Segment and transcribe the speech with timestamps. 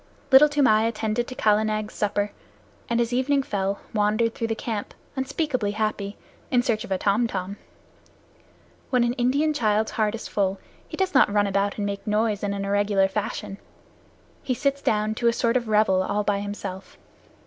[0.31, 2.31] Little Toomai attended to Kala Nag's supper,
[2.89, 6.17] and as evening fell, wandered through the camp, unspeakably happy,
[6.49, 7.57] in search of a tom tom.
[8.89, 12.09] When an Indian child's heart is full, he does not run about and make a
[12.09, 13.59] noise in an irregular fashion.
[14.41, 16.97] He sits down to a sort of revel all by himself.